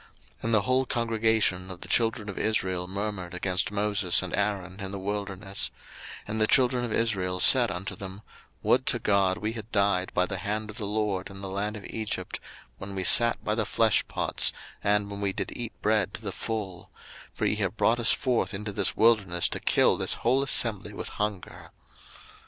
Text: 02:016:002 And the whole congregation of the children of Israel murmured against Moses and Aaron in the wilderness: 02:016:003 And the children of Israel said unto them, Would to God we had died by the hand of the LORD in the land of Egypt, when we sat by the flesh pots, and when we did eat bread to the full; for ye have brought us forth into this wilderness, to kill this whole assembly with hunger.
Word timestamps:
02:016:002 0.01 0.09
And 0.45 0.53
the 0.55 0.61
whole 0.63 0.85
congregation 0.87 1.69
of 1.69 1.81
the 1.81 1.87
children 1.87 2.27
of 2.27 2.39
Israel 2.39 2.87
murmured 2.87 3.35
against 3.35 3.71
Moses 3.71 4.23
and 4.23 4.35
Aaron 4.35 4.79
in 4.79 4.89
the 4.89 4.97
wilderness: 4.97 5.69
02:016:003 6.21 6.23
And 6.29 6.41
the 6.41 6.47
children 6.47 6.83
of 6.85 6.91
Israel 6.91 7.39
said 7.39 7.69
unto 7.69 7.95
them, 7.95 8.23
Would 8.63 8.87
to 8.87 8.97
God 8.97 9.37
we 9.37 9.53
had 9.53 9.71
died 9.71 10.11
by 10.15 10.25
the 10.25 10.39
hand 10.39 10.71
of 10.71 10.77
the 10.77 10.87
LORD 10.87 11.29
in 11.29 11.41
the 11.41 11.49
land 11.49 11.77
of 11.77 11.85
Egypt, 11.87 12.39
when 12.79 12.95
we 12.95 13.03
sat 13.03 13.43
by 13.43 13.53
the 13.53 13.63
flesh 13.63 14.03
pots, 14.07 14.51
and 14.83 15.11
when 15.11 15.21
we 15.21 15.33
did 15.33 15.55
eat 15.55 15.79
bread 15.83 16.15
to 16.15 16.21
the 16.23 16.31
full; 16.31 16.89
for 17.31 17.45
ye 17.45 17.57
have 17.57 17.77
brought 17.77 17.99
us 17.99 18.11
forth 18.11 18.55
into 18.55 18.71
this 18.71 18.97
wilderness, 18.97 19.47
to 19.49 19.59
kill 19.59 19.97
this 19.97 20.15
whole 20.25 20.41
assembly 20.41 20.93
with 20.93 21.09
hunger. 21.09 21.69